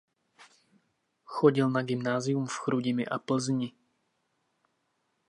Chodil 1.25 1.69
na 1.69 1.81
gymnázium 1.83 2.45
v 2.47 2.53
Chrudimi 2.59 3.05
a 3.05 3.19
Plzni. 3.19 3.73